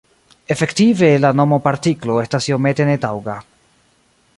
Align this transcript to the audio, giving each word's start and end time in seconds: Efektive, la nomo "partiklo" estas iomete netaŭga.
Efektive, 0.53 1.09
la 1.25 1.31
nomo 1.41 1.61
"partiklo" 1.67 2.19
estas 2.23 2.49
iomete 2.53 2.89
netaŭga. 2.93 3.41